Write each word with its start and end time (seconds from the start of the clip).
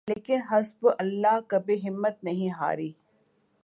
لیکن 0.07 0.39
حزب 0.49 0.87
اللہ 0.99 1.39
کبھی 1.47 1.89
ہمت 1.89 2.23
نہیں 2.23 2.49
ہاری۔ 2.49 2.91